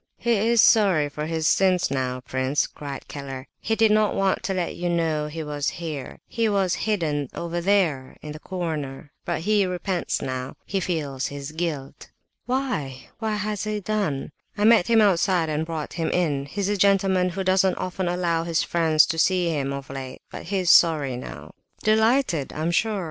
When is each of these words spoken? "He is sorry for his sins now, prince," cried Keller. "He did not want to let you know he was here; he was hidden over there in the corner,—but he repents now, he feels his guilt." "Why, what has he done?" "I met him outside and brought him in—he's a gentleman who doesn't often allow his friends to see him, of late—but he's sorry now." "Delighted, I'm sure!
"He 0.17 0.31
is 0.37 0.61
sorry 0.61 1.09
for 1.09 1.27
his 1.27 1.45
sins 1.45 1.91
now, 1.91 2.21
prince," 2.21 2.65
cried 2.65 3.07
Keller. 3.07 3.47
"He 3.59 3.75
did 3.75 3.91
not 3.91 4.15
want 4.15 4.41
to 4.45 4.53
let 4.55 4.75
you 4.75 4.89
know 4.89 5.27
he 5.27 5.43
was 5.43 5.69
here; 5.77 6.17
he 6.25 6.49
was 6.49 6.73
hidden 6.89 7.29
over 7.35 7.61
there 7.61 8.17
in 8.23 8.31
the 8.31 8.39
corner,—but 8.39 9.41
he 9.41 9.63
repents 9.67 10.19
now, 10.19 10.55
he 10.65 10.79
feels 10.79 11.27
his 11.27 11.51
guilt." 11.51 12.09
"Why, 12.47 13.09
what 13.19 13.37
has 13.41 13.65
he 13.65 13.79
done?" 13.79 14.31
"I 14.57 14.63
met 14.63 14.87
him 14.87 15.01
outside 15.01 15.49
and 15.49 15.67
brought 15.67 15.93
him 15.93 16.09
in—he's 16.09 16.67
a 16.69 16.77
gentleman 16.77 17.29
who 17.29 17.43
doesn't 17.43 17.75
often 17.75 18.07
allow 18.07 18.43
his 18.43 18.63
friends 18.63 19.05
to 19.05 19.19
see 19.19 19.49
him, 19.49 19.71
of 19.71 19.87
late—but 19.91 20.45
he's 20.45 20.71
sorry 20.71 21.15
now." 21.15 21.53
"Delighted, 21.83 22.51
I'm 22.53 22.71
sure! 22.71 22.99